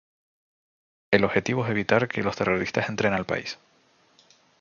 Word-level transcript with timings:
El 1.11 1.23
objetivo 1.25 1.63
es 1.63 1.69
evitar 1.69 2.07
que 2.07 2.23
los 2.23 2.35
terroristas 2.35 2.89
entren 2.89 3.13
al 3.13 3.27
país. 3.27 3.59